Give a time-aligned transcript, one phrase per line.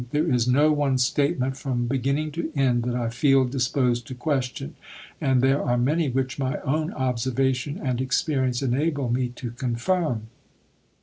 [0.09, 4.73] There is no one statement from beginning to end that I feel disposed to question,
[5.21, 10.29] and there are many which my own observation and experience enable me to confirm."